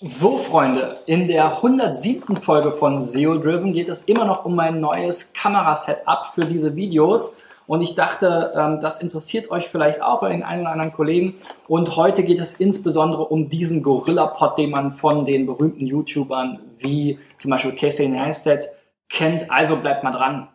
So, 0.00 0.38
Freunde, 0.38 0.96
in 1.06 1.28
der 1.28 1.58
107. 1.58 2.34
Folge 2.34 2.72
von 2.72 3.00
SEO 3.00 3.38
Driven 3.38 3.72
geht 3.72 3.88
es 3.88 4.02
immer 4.02 4.24
noch 4.24 4.44
um 4.44 4.56
mein 4.56 4.80
neues 4.80 5.32
Kamerasetup 5.32 6.26
für 6.34 6.40
diese 6.40 6.74
Videos. 6.74 7.36
Und 7.68 7.80
ich 7.80 7.94
dachte, 7.94 8.52
ähm, 8.56 8.80
das 8.80 9.00
interessiert 9.00 9.52
euch 9.52 9.68
vielleicht 9.68 10.02
auch 10.02 10.20
bei 10.20 10.30
den 10.30 10.42
einen 10.42 10.62
oder 10.62 10.72
anderen 10.72 10.92
Kollegen. 10.92 11.34
Und 11.68 11.94
heute 11.94 12.24
geht 12.24 12.40
es 12.40 12.58
insbesondere 12.58 13.24
um 13.26 13.48
diesen 13.48 13.84
Gorilla-Pod, 13.84 14.58
den 14.58 14.70
man 14.70 14.90
von 14.90 15.24
den 15.24 15.46
berühmten 15.46 15.86
YouTubern 15.86 16.58
wie 16.78 17.20
zum 17.36 17.52
Beispiel 17.52 17.76
Casey 17.76 18.08
Neistat 18.08 18.64
kennt. 19.08 19.48
Also 19.48 19.76
bleibt 19.76 20.02
mal 20.02 20.10
dran. 20.10 20.48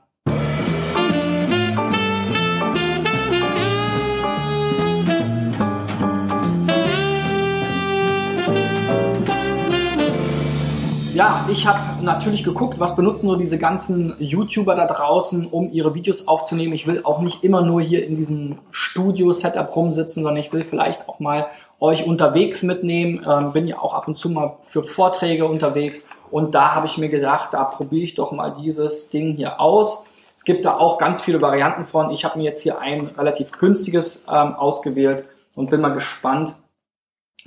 Ja, 11.20 11.46
ich 11.52 11.68
habe 11.68 12.02
natürlich 12.02 12.46
geguckt, 12.46 12.80
was 12.80 12.96
benutzen 12.96 13.28
so 13.28 13.36
diese 13.36 13.58
ganzen 13.58 14.16
YouTuber 14.20 14.74
da 14.74 14.86
draußen, 14.86 15.48
um 15.48 15.70
ihre 15.70 15.94
Videos 15.94 16.30
aufzunehmen. 16.30 16.72
Ich 16.72 16.88
will 16.88 17.02
auch 17.04 17.20
nicht 17.20 17.44
immer 17.44 17.62
nur 17.62 17.82
hier 17.82 18.08
in 18.08 18.16
diesem 18.16 18.60
Studio-Setup 18.72 19.76
rumsitzen, 19.76 20.24
sondern 20.24 20.40
ich 20.40 20.54
will 20.54 20.64
vielleicht 20.64 21.10
auch 21.10 21.20
mal 21.20 21.48
euch 21.82 22.08
unterwegs 22.08 22.64
mitnehmen. 22.64 23.26
Ähm, 23.30 23.52
bin 23.52 23.68
ja 23.68 23.80
auch 23.80 23.96
ab 23.96 24.08
und 24.08 24.16
zu 24.16 24.30
mal 24.30 24.60
für 24.62 24.82
Vorträge 24.82 25.46
unterwegs 25.46 26.06
und 26.32 26.56
da 26.56 26.74
habe 26.74 26.88
ich 26.88 26.98
mir 26.98 27.10
gedacht, 27.10 27.50
da 27.52 27.66
probiere 27.66 28.06
ich 28.06 28.16
doch 28.16 28.32
mal 28.32 28.56
dieses 28.58 29.10
Ding 29.10 29.36
hier 29.36 29.60
aus. 29.60 30.06
Es 30.34 30.46
gibt 30.46 30.64
da 30.64 30.78
auch 30.78 30.98
ganz 30.98 31.22
viele 31.22 31.42
Varianten 31.42 31.84
von. 31.84 32.12
Ich 32.12 32.24
habe 32.24 32.38
mir 32.38 32.46
jetzt 32.46 32.62
hier 32.62 32.80
ein 32.80 33.08
relativ 33.18 33.52
günstiges 33.52 34.26
ähm, 34.32 34.56
ausgewählt 34.56 35.26
und 35.54 35.70
bin 35.70 35.82
mal 35.82 35.90
gespannt, 35.90 36.56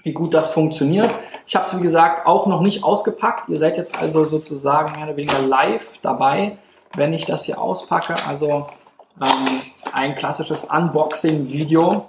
wie 0.03 0.13
gut 0.13 0.35
das 0.35 0.49
funktioniert. 0.51 1.09
Ich 1.53 1.57
habe 1.57 1.67
es, 1.67 1.77
wie 1.77 1.83
gesagt, 1.83 2.27
auch 2.27 2.47
noch 2.47 2.63
nicht 2.63 2.83
ausgepackt. 2.83 3.51
Ihr 3.51 3.59
seid 3.59 3.77
jetzt 3.77 3.99
also 3.99 4.25
sozusagen 4.25 4.95
mehr 4.95 5.05
oder 5.05 5.19
weniger 5.19 5.39
live 5.41 5.99
dabei, 6.01 6.57
wenn 6.97 7.13
ich 7.13 7.27
das 7.27 7.45
hier 7.45 7.61
auspacke. 7.61 8.15
Also 8.27 8.69
ähm, 9.21 9.61
ein 9.93 10.15
klassisches 10.15 10.65
Unboxing-Video, 10.65 12.09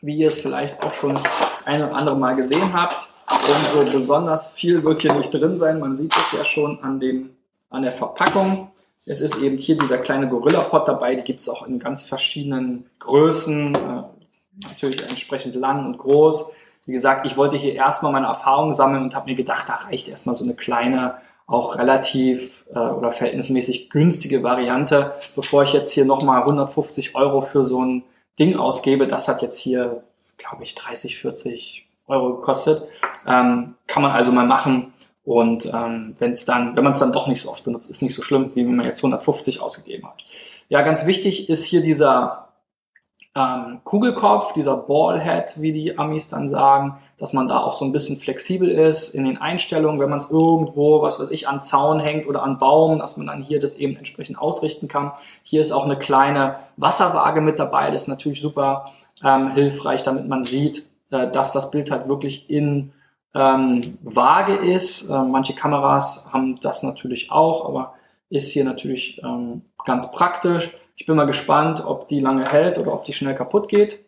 wie 0.00 0.18
ihr 0.18 0.28
es 0.28 0.40
vielleicht 0.40 0.80
auch 0.84 0.92
schon 0.92 1.14
das 1.14 1.66
eine 1.66 1.88
oder 1.88 1.96
andere 1.96 2.16
Mal 2.16 2.36
gesehen 2.36 2.72
habt. 2.72 3.08
Und 3.28 3.90
so 3.90 3.98
besonders 3.98 4.52
viel 4.52 4.84
wird 4.84 5.00
hier 5.00 5.14
nicht 5.14 5.34
drin 5.34 5.56
sein. 5.56 5.80
Man 5.80 5.96
sieht 5.96 6.14
es 6.16 6.30
ja 6.30 6.44
schon 6.44 6.80
an, 6.84 7.00
dem, 7.00 7.30
an 7.68 7.82
der 7.82 7.90
Verpackung. 7.90 8.70
Es 9.06 9.20
ist 9.20 9.38
eben 9.38 9.58
hier 9.58 9.76
dieser 9.76 9.98
kleine 9.98 10.28
Gorilla-Pot 10.28 10.86
dabei. 10.86 11.16
Die 11.16 11.24
gibt 11.24 11.40
es 11.40 11.48
auch 11.48 11.66
in 11.66 11.80
ganz 11.80 12.04
verschiedenen 12.04 12.88
Größen. 13.00 13.74
Äh, 13.74 14.02
natürlich 14.62 15.02
entsprechend 15.02 15.56
lang 15.56 15.84
und 15.84 15.98
groß. 15.98 16.52
Wie 16.86 16.92
gesagt, 16.92 17.26
ich 17.26 17.36
wollte 17.36 17.56
hier 17.56 17.74
erstmal 17.74 18.12
meine 18.12 18.26
Erfahrungen 18.26 18.72
sammeln 18.72 19.02
und 19.02 19.14
habe 19.14 19.30
mir 19.30 19.36
gedacht, 19.36 19.68
da 19.68 19.74
reicht 19.74 20.08
erstmal 20.08 20.36
so 20.36 20.44
eine 20.44 20.54
kleine, 20.54 21.16
auch 21.46 21.76
relativ 21.76 22.64
äh, 22.72 22.78
oder 22.78 23.12
verhältnismäßig 23.12 23.90
günstige 23.90 24.42
Variante, 24.42 25.14
bevor 25.34 25.64
ich 25.64 25.72
jetzt 25.72 25.92
hier 25.92 26.04
nochmal 26.04 26.42
150 26.42 27.16
Euro 27.16 27.40
für 27.40 27.64
so 27.64 27.84
ein 27.84 28.04
Ding 28.38 28.56
ausgebe. 28.56 29.06
Das 29.06 29.28
hat 29.28 29.42
jetzt 29.42 29.58
hier, 29.58 30.04
glaube 30.38 30.62
ich, 30.62 30.74
30, 30.76 31.18
40 31.18 31.88
Euro 32.06 32.36
gekostet. 32.36 32.84
Ähm, 33.26 33.74
kann 33.86 34.02
man 34.02 34.12
also 34.12 34.32
mal 34.32 34.46
machen. 34.46 34.92
Und 35.24 35.66
ähm, 35.66 36.14
wenn 36.18 36.32
es 36.32 36.44
dann, 36.44 36.76
wenn 36.76 36.84
man 36.84 36.94
es 36.94 37.00
dann 37.00 37.12
doch 37.12 37.26
nicht 37.26 37.42
so 37.42 37.50
oft 37.50 37.64
benutzt, 37.64 37.90
ist 37.90 38.00
nicht 38.00 38.14
so 38.14 38.22
schlimm, 38.22 38.52
wie 38.54 38.64
wenn 38.64 38.76
man 38.76 38.86
jetzt 38.86 39.00
150 39.00 39.60
ausgegeben 39.60 40.06
hat. 40.08 40.24
Ja, 40.68 40.82
ganz 40.82 41.04
wichtig 41.04 41.48
ist 41.48 41.64
hier 41.64 41.82
dieser 41.82 42.49
ähm, 43.36 43.80
Kugelkopf, 43.84 44.52
dieser 44.54 44.76
Ballhead, 44.76 45.60
wie 45.60 45.72
die 45.72 45.96
Amis 45.98 46.28
dann 46.28 46.48
sagen, 46.48 46.98
dass 47.16 47.32
man 47.32 47.46
da 47.46 47.60
auch 47.60 47.72
so 47.72 47.84
ein 47.84 47.92
bisschen 47.92 48.16
flexibel 48.16 48.68
ist 48.68 49.14
in 49.14 49.24
den 49.24 49.38
Einstellungen, 49.38 50.00
wenn 50.00 50.10
man 50.10 50.18
es 50.18 50.30
irgendwo, 50.30 51.00
was 51.00 51.20
weiß 51.20 51.30
ich, 51.30 51.46
an 51.46 51.60
Zaun 51.60 52.00
hängt 52.00 52.26
oder 52.26 52.42
an 52.42 52.58
Baum, 52.58 52.98
dass 52.98 53.16
man 53.16 53.28
dann 53.28 53.42
hier 53.42 53.60
das 53.60 53.76
eben 53.76 53.96
entsprechend 53.96 54.38
ausrichten 54.38 54.88
kann. 54.88 55.12
Hier 55.44 55.60
ist 55.60 55.70
auch 55.70 55.84
eine 55.84 55.96
kleine 55.96 56.56
Wasserwaage 56.76 57.40
mit 57.40 57.60
dabei, 57.60 57.92
das 57.92 58.02
ist 58.02 58.08
natürlich 58.08 58.40
super 58.40 58.86
ähm, 59.22 59.52
hilfreich, 59.52 60.02
damit 60.02 60.26
man 60.26 60.42
sieht, 60.42 60.86
äh, 61.10 61.30
dass 61.30 61.52
das 61.52 61.70
Bild 61.70 61.92
halt 61.92 62.08
wirklich 62.08 62.50
in 62.50 62.92
ähm, 63.34 63.96
Waage 64.02 64.54
ist. 64.54 65.08
Äh, 65.08 65.22
manche 65.22 65.54
Kameras 65.54 66.30
haben 66.32 66.58
das 66.60 66.82
natürlich 66.82 67.30
auch, 67.30 67.64
aber 67.64 67.94
ist 68.28 68.50
hier 68.50 68.64
natürlich 68.64 69.20
ähm, 69.22 69.62
ganz 69.84 70.10
praktisch. 70.10 70.70
Ich 71.00 71.06
bin 71.06 71.16
mal 71.16 71.24
gespannt, 71.24 71.82
ob 71.82 72.08
die 72.08 72.20
lange 72.20 72.44
hält 72.44 72.78
oder 72.78 72.92
ob 72.92 73.06
die 73.06 73.14
schnell 73.14 73.34
kaputt 73.34 73.70
geht. 73.70 74.00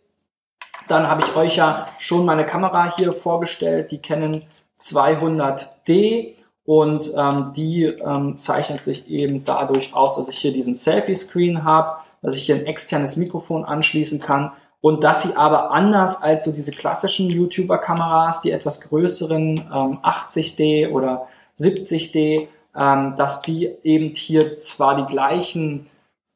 Dann 0.89 1.09
habe 1.09 1.23
ich 1.23 1.35
euch 1.35 1.57
ja 1.57 1.87
schon 1.99 2.27
meine 2.27 2.45
Kamera 2.45 2.95
hier 2.95 3.15
vorgestellt, 3.15 3.91
die 3.93 4.03
Canon 4.03 4.43
200D 4.79 6.35
und 6.67 7.11
ähm, 7.17 7.53
die 7.57 7.85
ähm, 7.85 8.37
zeichnet 8.37 8.83
sich 8.83 9.09
eben 9.09 9.43
dadurch 9.43 9.95
aus, 9.95 10.17
dass 10.17 10.29
ich 10.29 10.37
hier 10.37 10.53
diesen 10.53 10.75
Selfie-Screen 10.75 11.65
habe, 11.65 12.03
dass 12.21 12.35
ich 12.35 12.43
hier 12.43 12.57
ein 12.57 12.67
externes 12.67 13.17
Mikrofon 13.17 13.65
anschließen 13.65 14.21
kann 14.21 14.53
und 14.83 15.03
dass 15.03 15.23
sie 15.23 15.35
aber 15.35 15.71
anders 15.71 16.23
als 16.23 16.45
so 16.45 16.53
diese 16.53 16.73
klassischen 16.73 17.31
YouTuber-Kameras, 17.31 18.43
die 18.43 18.51
etwas 18.51 18.83
größeren 18.83 19.57
ähm, 19.57 19.99
80D 20.03 20.91
oder 20.91 21.27
70D, 21.59 22.49
ähm, 22.77 23.15
dass 23.17 23.41
die 23.41 23.71
eben 23.83 24.15
hier 24.15 24.59
zwar 24.59 24.97
die 24.97 25.11
gleichen 25.11 25.89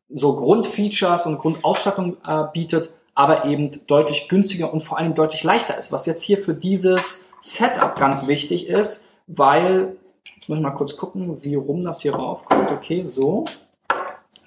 so 0.09 0.37
Grundfeatures 0.37 1.27
und 1.27 1.39
Grundausstattung 1.39 2.17
äh, 2.27 2.45
bietet, 2.53 2.93
aber 3.15 3.47
eben 3.47 3.71
deutlich 3.87 4.29
günstiger 4.29 4.73
und 4.73 4.81
vor 4.83 4.99
allem 4.99 5.15
deutlich 5.15 5.43
leichter 5.43 5.77
ist. 5.77 5.93
Was 5.93 6.07
jetzt 6.07 6.23
hier 6.23 6.39
für 6.39 6.55
dieses 6.55 7.31
Setup 7.41 7.97
ganz 7.97 8.27
wichtig 8.27 8.69
ist, 8.69 9.05
weil, 9.27 9.97
jetzt 10.35 10.49
muss 10.49 10.59
ich 10.59 10.63
mal 10.63 10.71
kurz 10.71 10.97
gucken, 10.97 11.43
wie 11.43 11.55
rum 11.55 11.83
das 11.83 12.03
hier 12.03 12.15
raufkommt. 12.15 12.71
Okay, 12.71 13.05
so. 13.07 13.45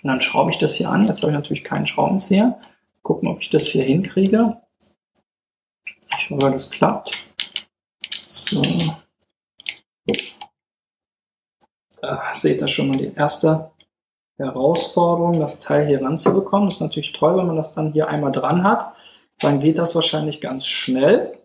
Und 0.02 0.08
dann 0.08 0.22
schraube 0.22 0.52
ich 0.52 0.58
das 0.58 0.76
hier 0.76 0.90
an. 0.90 1.06
Jetzt 1.08 1.22
habe 1.22 1.32
ich 1.32 1.38
natürlich 1.38 1.64
keinen 1.64 1.86
Schraubenzieher. 1.86 2.60
Gucken, 3.02 3.28
ob 3.28 3.42
ich 3.42 3.50
das 3.50 3.64
hier 3.64 3.84
hinkriege. 3.84 4.62
Ich 6.18 6.30
hoffe, 6.30 6.52
das 6.52 6.70
klappt. 6.70 7.28
So. 8.28 8.62
Ah, 12.02 12.34
seht 12.34 12.62
ihr 12.62 12.68
schon 12.68 12.88
mal 12.88 12.98
die 12.98 13.14
erste 13.14 13.72
Herausforderung, 14.40 15.40
das 15.40 15.60
Teil 15.60 15.88
hier 15.88 16.02
ranzubekommen. 16.02 16.70
Ist 16.70 16.82
natürlich 16.82 17.12
toll, 17.12 17.38
wenn 17.38 17.48
man 17.48 17.58
das 17.58 17.74
dann 17.74 17.92
hier 17.92 18.08
einmal 18.08 18.32
dran 18.32 18.64
hat. 18.64 18.94
Dann 19.40 19.60
geht 19.60 19.78
das 19.78 19.96
wahrscheinlich 19.96 20.42
ganz 20.42 20.66
schnell. 20.66 21.38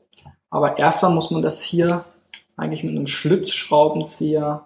Aber 0.50 0.78
erstmal 0.78 1.12
muss 1.12 1.30
man 1.30 1.42
das 1.42 1.62
hier 1.62 2.04
eigentlich 2.56 2.84
mit 2.84 2.92
einem 2.92 3.06
Schlitzschraubenzieher 3.06 4.64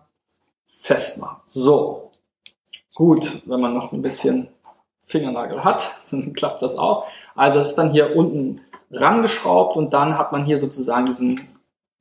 festmachen. 0.66 1.40
So. 1.46 2.10
Gut, 2.94 3.42
wenn 3.46 3.60
man 3.60 3.74
noch 3.74 3.92
ein 3.92 4.02
bisschen 4.02 4.48
Fingernagel 5.02 5.64
hat, 5.64 5.96
dann 6.10 6.34
klappt 6.34 6.62
das 6.62 6.76
auch. 6.76 7.06
Also 7.34 7.58
es 7.58 7.68
ist 7.68 7.78
dann 7.78 7.92
hier 7.92 8.14
unten 8.16 8.60
rangeschraubt 8.90 9.76
und 9.76 9.92
dann 9.94 10.18
hat 10.18 10.32
man 10.32 10.44
hier 10.44 10.56
sozusagen 10.56 11.06
diesen 11.06 11.48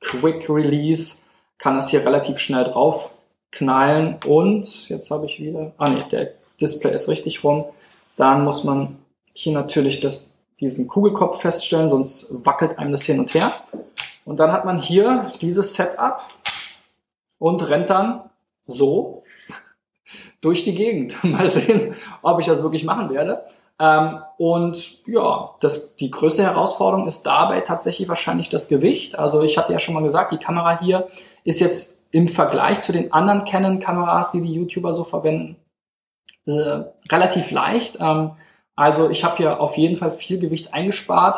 Quick 0.01 0.49
Release, 0.49 1.19
kann 1.57 1.75
das 1.75 1.89
hier 1.89 2.05
relativ 2.05 2.37
schnell 2.39 2.65
drauf 2.65 3.13
knallen 3.51 4.17
und 4.25 4.89
jetzt 4.89 5.09
habe 5.11 5.25
ich 5.25 5.39
wieder, 5.39 5.71
ah 5.77 5.89
nee, 5.89 6.03
der 6.11 6.31
Display 6.59 6.93
ist 6.93 7.07
richtig 7.07 7.43
rum. 7.43 7.65
Dann 8.15 8.43
muss 8.43 8.63
man 8.63 8.97
hier 9.33 9.53
natürlich 9.53 9.99
das, 9.99 10.31
diesen 10.59 10.87
Kugelkopf 10.87 11.41
feststellen, 11.41 11.89
sonst 11.89 12.45
wackelt 12.45 12.77
einem 12.79 12.91
das 12.91 13.03
hin 13.03 13.19
und 13.19 13.33
her. 13.33 13.51
Und 14.25 14.39
dann 14.39 14.51
hat 14.51 14.65
man 14.65 14.79
hier 14.79 15.31
dieses 15.41 15.75
Setup 15.75 16.21
und 17.39 17.69
rennt 17.69 17.89
dann 17.89 18.29
so 18.65 19.23
durch 20.41 20.63
die 20.63 20.75
Gegend. 20.75 21.23
Mal 21.23 21.47
sehen, 21.47 21.95
ob 22.21 22.39
ich 22.39 22.47
das 22.47 22.63
wirklich 22.63 22.83
machen 22.83 23.09
werde. 23.09 23.43
Ähm, 23.79 24.21
und 24.37 25.05
ja, 25.07 25.51
das, 25.59 25.95
die 25.95 26.09
größte 26.09 26.43
Herausforderung 26.43 27.07
ist 27.07 27.23
dabei 27.23 27.61
tatsächlich 27.61 28.09
wahrscheinlich 28.09 28.49
das 28.49 28.67
Gewicht. 28.67 29.17
Also 29.17 29.43
ich 29.43 29.57
hatte 29.57 29.71
ja 29.71 29.79
schon 29.79 29.93
mal 29.93 30.03
gesagt, 30.03 30.31
die 30.31 30.39
Kamera 30.39 30.79
hier 30.79 31.07
ist 31.43 31.59
jetzt 31.59 31.96
im 32.11 32.27
Vergleich 32.27 32.81
zu 32.81 32.91
den 32.91 33.13
anderen 33.13 33.43
Canon-Kameras, 33.45 34.31
die 34.31 34.41
die 34.41 34.53
YouTuber 34.53 34.93
so 34.93 35.03
verwenden, 35.03 35.57
äh, 36.45 36.83
relativ 37.11 37.51
leicht. 37.51 37.97
Ähm, 37.99 38.31
also 38.75 39.09
ich 39.09 39.23
habe 39.23 39.37
hier 39.37 39.59
auf 39.59 39.77
jeden 39.77 39.95
Fall 39.95 40.11
viel 40.11 40.39
Gewicht 40.39 40.73
eingespart. 40.73 41.37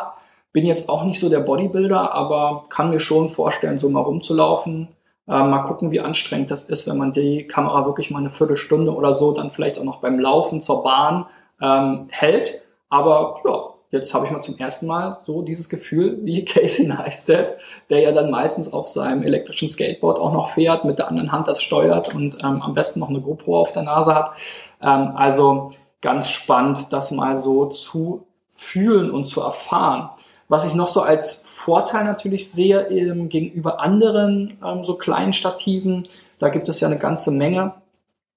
Bin 0.52 0.66
jetzt 0.66 0.88
auch 0.88 1.04
nicht 1.04 1.20
so 1.20 1.28
der 1.28 1.40
Bodybuilder, 1.40 2.12
aber 2.12 2.66
kann 2.68 2.90
mir 2.90 3.00
schon 3.00 3.28
vorstellen, 3.28 3.78
so 3.78 3.88
mal 3.88 4.00
rumzulaufen. 4.00 4.88
Äh, 5.26 5.44
mal 5.44 5.62
gucken, 5.62 5.90
wie 5.90 6.00
anstrengend 6.00 6.50
das 6.50 6.64
ist, 6.64 6.88
wenn 6.88 6.98
man 6.98 7.12
die 7.12 7.46
Kamera 7.46 7.86
wirklich 7.86 8.10
mal 8.10 8.18
eine 8.18 8.30
Viertelstunde 8.30 8.94
oder 8.94 9.12
so 9.12 9.32
dann 9.32 9.50
vielleicht 9.50 9.78
auch 9.78 9.84
noch 9.84 10.00
beim 10.00 10.18
Laufen 10.18 10.60
zur 10.60 10.82
Bahn 10.82 11.26
ähm, 11.60 12.08
hält. 12.10 12.62
Aber 12.88 13.40
ja, 13.44 13.70
jetzt 13.90 14.14
habe 14.14 14.26
ich 14.26 14.32
mal 14.32 14.40
zum 14.40 14.58
ersten 14.58 14.86
Mal 14.86 15.18
so 15.26 15.42
dieses 15.42 15.68
Gefühl 15.68 16.18
wie 16.22 16.44
Casey 16.44 16.86
Neistat, 16.86 17.56
der 17.90 18.00
ja 18.00 18.12
dann 18.12 18.30
meistens 18.30 18.72
auf 18.72 18.86
seinem 18.86 19.22
elektrischen 19.22 19.68
Skateboard 19.68 20.18
auch 20.18 20.32
noch 20.32 20.50
fährt, 20.50 20.84
mit 20.84 20.98
der 20.98 21.08
anderen 21.08 21.32
Hand 21.32 21.48
das 21.48 21.62
steuert 21.62 22.14
und 22.14 22.38
ähm, 22.42 22.62
am 22.62 22.74
besten 22.74 23.00
noch 23.00 23.08
eine 23.08 23.20
GoPro 23.20 23.58
auf 23.58 23.72
der 23.72 23.82
Nase 23.82 24.14
hat. 24.14 24.32
Ähm, 24.80 25.12
also 25.16 25.72
ganz 26.00 26.30
spannend, 26.30 26.92
das 26.92 27.10
mal 27.10 27.36
so 27.36 27.66
zu 27.66 28.26
fühlen 28.48 29.10
und 29.10 29.24
zu 29.24 29.40
erfahren. 29.40 30.10
Was 30.48 30.66
ich 30.66 30.74
noch 30.74 30.88
so 30.88 31.02
als 31.02 31.42
Vorteil 31.46 32.04
natürlich 32.04 32.50
sehe 32.50 32.88
ähm, 32.88 33.28
gegenüber 33.28 33.80
anderen 33.80 34.58
ähm, 34.64 34.84
so 34.84 34.94
kleinen 34.94 35.32
Stativen, 35.32 36.06
da 36.38 36.48
gibt 36.48 36.68
es 36.68 36.80
ja 36.80 36.88
eine 36.88 36.98
ganze 36.98 37.30
Menge, 37.30 37.74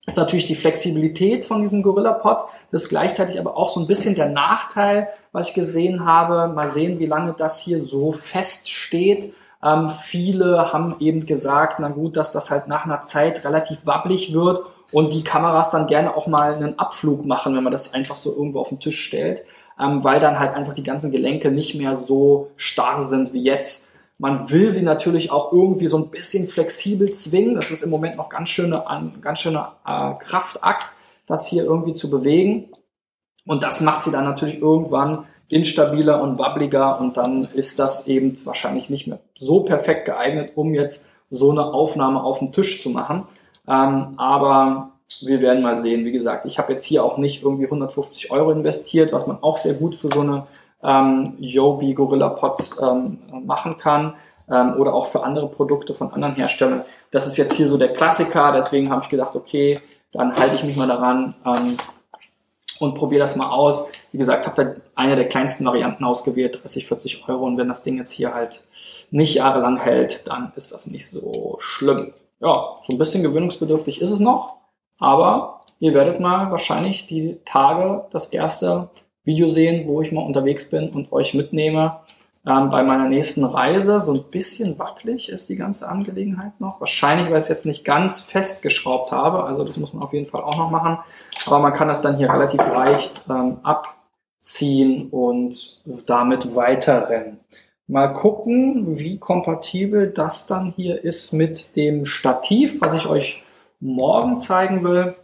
ist 0.06 0.18
natürlich 0.18 0.46
die 0.46 0.56
Flexibilität 0.56 1.46
von 1.46 1.62
diesem 1.62 1.82
Gorilla 1.82 2.14
Pod. 2.14 2.50
Das 2.72 2.84
ist 2.84 2.90
gleichzeitig 2.90 3.40
aber 3.40 3.56
auch 3.56 3.70
so 3.70 3.80
ein 3.80 3.88
bisschen 3.88 4.16
der 4.16 4.30
Nachteil, 4.30 5.08
was 5.32 5.50
ich 5.50 5.54
gesehen 5.54 6.06
habe. 6.06 6.50
Mal 6.54 6.68
sehen, 6.68 7.00
wie 7.00 7.06
lange 7.06 7.34
das 7.34 7.60
hier 7.60 7.80
so 7.80 8.12
fest 8.12 8.70
steht. 8.70 9.34
Ähm, 9.64 9.90
viele 9.90 10.74
haben 10.74 10.98
eben 11.00 11.26
gesagt, 11.26 11.80
na 11.80 11.88
gut, 11.88 12.18
dass 12.18 12.34
das 12.34 12.52
halt 12.52 12.68
nach 12.68 12.84
einer 12.84 13.02
Zeit 13.02 13.46
relativ 13.46 13.86
wabbelig 13.86 14.34
wird 14.34 14.62
und 14.92 15.14
die 15.14 15.24
Kameras 15.24 15.72
dann 15.72 15.88
gerne 15.88 16.18
auch 16.18 16.28
mal 16.28 16.54
einen 16.54 16.78
Abflug 16.78 17.26
machen, 17.26 17.56
wenn 17.56 17.64
man 17.64 17.72
das 17.72 17.94
einfach 17.94 18.18
so 18.18 18.36
irgendwo 18.36 18.60
auf 18.60 18.70
den 18.70 18.80
Tisch 18.80 19.00
stellt, 19.00 19.44
ähm, 19.80 20.04
weil 20.04 20.20
dann 20.20 20.38
halt 20.38 20.54
einfach 20.54 20.74
die 20.74 20.84
ganzen 20.84 21.12
Gelenke 21.12 21.50
nicht 21.50 21.76
mehr 21.76 21.96
so 21.96 22.52
starr 22.58 23.02
sind 23.02 23.32
wie 23.32 23.44
jetzt. 23.44 23.93
Man 24.24 24.50
will 24.50 24.72
sie 24.72 24.84
natürlich 24.84 25.32
auch 25.32 25.52
irgendwie 25.52 25.88
so 25.88 25.98
ein 25.98 26.10
bisschen 26.10 26.48
flexibel 26.48 27.12
zwingen. 27.12 27.56
Das 27.56 27.72
ist 27.72 27.84
im 27.84 27.90
Moment 27.90 28.16
noch 28.16 28.30
ganz 28.30 28.48
schöne, 28.48 28.82
ganz 29.20 29.42
schöner 29.42 29.76
äh, 29.86 30.14
Kraftakt, 30.24 30.94
das 31.26 31.46
hier 31.46 31.66
irgendwie 31.66 31.92
zu 31.92 32.10
bewegen. 32.10 32.70
Und 33.46 33.64
das 33.64 33.82
macht 33.82 34.02
sie 34.02 34.12
dann 34.12 34.24
natürlich 34.24 34.62
irgendwann 34.62 35.26
instabiler 35.50 36.22
und 36.22 36.40
wabbliger 36.40 37.02
und 37.02 37.18
dann 37.18 37.44
ist 37.44 37.80
das 37.80 38.08
eben 38.08 38.34
wahrscheinlich 38.46 38.90
nicht 38.90 39.08
mehr 39.08 39.20
so 39.36 39.60
perfekt 39.60 40.06
geeignet, 40.06 40.54
um 40.56 40.74
jetzt 40.74 41.06
so 41.30 41.52
eine 41.52 41.66
Aufnahme 41.66 42.24
auf 42.24 42.40
dem 42.40 42.54
Tisch 42.54 42.82
zu 42.82 42.92
machen. 42.92 43.24
Ähm, 43.68 44.14
aber 44.16 44.92
wir 45.20 45.42
werden 45.42 45.62
mal 45.62 45.76
sehen. 45.76 46.06
Wie 46.06 46.14
gesagt, 46.14 46.46
ich 46.46 46.60
habe 46.60 46.72
jetzt 46.72 46.86
hier 46.86 47.04
auch 47.04 47.18
nicht 47.18 47.44
irgendwie 47.44 47.66
150 47.66 48.32
Euro 48.32 48.52
investiert, 48.52 49.12
was 49.12 49.28
man 49.28 49.44
auch 49.44 49.58
sehr 49.58 49.74
gut 49.74 49.98
für 49.98 50.08
so 50.08 50.22
eine 50.22 50.48
ähm, 50.84 51.36
Yobi 51.40 51.94
Gorilla 51.94 52.30
Pots 52.30 52.80
ähm, 52.82 53.20
machen 53.46 53.78
kann 53.78 54.16
ähm, 54.50 54.76
oder 54.78 54.94
auch 54.94 55.06
für 55.06 55.24
andere 55.24 55.48
Produkte 55.48 55.94
von 55.94 56.12
anderen 56.14 56.36
Herstellern. 56.36 56.84
Das 57.12 57.28
ist 57.28 57.38
jetzt 57.38 57.54
hier 57.54 57.68
so 57.68 57.78
der 57.78 57.94
Klassiker, 57.94 58.52
deswegen 58.52 58.90
habe 58.90 59.02
ich 59.04 59.10
gedacht, 59.10 59.36
okay, 59.36 59.80
dann 60.12 60.36
halte 60.36 60.56
ich 60.56 60.64
mich 60.64 60.76
mal 60.76 60.88
daran 60.88 61.36
ähm, 61.46 61.78
und 62.80 62.96
probiere 62.96 63.22
das 63.22 63.36
mal 63.36 63.50
aus. 63.50 63.90
Wie 64.12 64.18
gesagt, 64.18 64.46
habe 64.46 64.64
da 64.64 64.82
eine 64.96 65.16
der 65.16 65.28
kleinsten 65.28 65.66
Varianten 65.66 66.04
ausgewählt, 66.04 66.62
30, 66.62 66.88
40 66.88 67.30
Euro. 67.30 67.46
Und 67.46 67.58
wenn 67.58 67.68
das 67.68 67.82
Ding 67.82 67.98
jetzt 67.98 68.12
hier 68.12 68.34
halt 68.34 68.64
nicht 69.10 69.36
jahrelang 69.36 69.78
hält, 69.78 70.28
dann 70.28 70.52
ist 70.56 70.72
das 70.72 70.88
nicht 70.88 71.10
so 71.10 71.58
schlimm. 71.60 72.14
Ja, 72.40 72.76
so 72.84 72.94
ein 72.94 72.98
bisschen 72.98 73.24
gewöhnungsbedürftig 73.24 74.02
ist 74.02 74.12
es 74.12 74.20
noch, 74.20 74.58
aber 75.00 75.62
ihr 75.80 75.94
werdet 75.94 76.20
mal 76.20 76.52
wahrscheinlich 76.52 77.08
die 77.08 77.40
Tage 77.46 78.06
das 78.12 78.28
erste 78.28 78.90
Video 79.24 79.48
sehen, 79.48 79.88
wo 79.88 80.02
ich 80.02 80.12
mal 80.12 80.22
unterwegs 80.22 80.70
bin 80.70 80.90
und 80.90 81.12
euch 81.12 81.34
mitnehme 81.34 82.00
ähm, 82.46 82.70
bei 82.70 82.84
meiner 82.84 83.08
nächsten 83.08 83.44
Reise. 83.44 84.02
So 84.02 84.14
ein 84.14 84.24
bisschen 84.30 84.78
wackelig 84.78 85.30
ist 85.30 85.50
die 85.50 85.56
ganze 85.56 85.88
Angelegenheit 85.88 86.60
noch. 86.60 86.80
Wahrscheinlich, 86.80 87.28
weil 87.28 87.38
ich 87.38 87.44
es 87.44 87.50
jetzt 87.50 87.66
nicht 87.66 87.86
ganz 87.86 88.20
festgeschraubt 88.20 89.12
habe. 89.12 89.44
Also 89.46 89.64
das 89.64 89.78
muss 89.78 89.94
man 89.94 90.04
auf 90.04 90.14
jeden 90.14 90.26
Fall 90.26 90.42
auch 90.42 90.58
noch 90.58 90.72
machen. 90.72 91.00
Aber 91.46 91.60
man 91.60 91.74
kann 91.74 91.88
das 91.88 92.02
dann 92.02 92.18
hier 92.18 92.30
relativ 92.30 92.60
leicht 92.60 93.24
ähm, 93.30 93.60
abziehen 93.64 95.10
und 95.10 95.82
damit 96.06 96.56
weiterrennen. 96.56 97.40
Mal 97.88 98.08
gucken, 98.14 98.98
wie 98.98 99.20
kompatibel 99.20 100.10
das 100.10 100.48
dann 100.48 100.74
hier 100.76 101.04
ist 101.04 101.34
mit 101.34 101.76
dem 101.76 102.06
Stativ, 102.06 102.82
was 102.82 102.94
ich 102.94 103.08
euch 103.08 103.44
morgen 103.80 104.38
zeigen 104.38 104.84
will. 104.84 105.16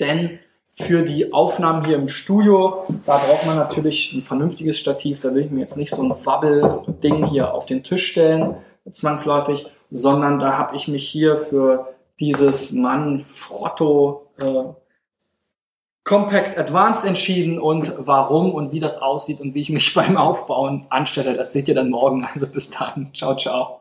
Denn 0.00 0.38
für 0.74 1.02
die 1.02 1.32
Aufnahmen 1.32 1.84
hier 1.84 1.96
im 1.96 2.08
Studio, 2.08 2.84
da 3.04 3.18
braucht 3.18 3.46
man 3.46 3.56
natürlich 3.56 4.12
ein 4.14 4.22
vernünftiges 4.22 4.78
Stativ. 4.78 5.20
Da 5.20 5.34
will 5.34 5.44
ich 5.44 5.50
mir 5.50 5.60
jetzt 5.60 5.76
nicht 5.76 5.90
so 5.90 6.02
ein 6.02 6.14
Wabbel-Ding 6.24 7.26
hier 7.26 7.52
auf 7.52 7.66
den 7.66 7.82
Tisch 7.82 8.06
stellen, 8.06 8.56
zwangsläufig, 8.90 9.66
sondern 9.90 10.38
da 10.38 10.56
habe 10.56 10.74
ich 10.74 10.88
mich 10.88 11.06
hier 11.06 11.36
für 11.36 11.88
dieses 12.18 12.72
Manfrotto 12.72 14.26
äh, 14.38 14.72
Compact 16.04 16.58
Advanced 16.58 17.04
entschieden 17.04 17.60
und 17.60 17.92
warum 17.98 18.52
und 18.54 18.72
wie 18.72 18.80
das 18.80 19.00
aussieht 19.00 19.40
und 19.40 19.54
wie 19.54 19.60
ich 19.60 19.70
mich 19.70 19.92
beim 19.94 20.16
Aufbauen 20.16 20.86
anstelle, 20.88 21.34
das 21.34 21.52
seht 21.52 21.68
ihr 21.68 21.74
dann 21.74 21.90
morgen. 21.90 22.26
Also 22.32 22.46
bis 22.46 22.70
dann. 22.70 23.10
Ciao, 23.14 23.36
ciao. 23.36 23.78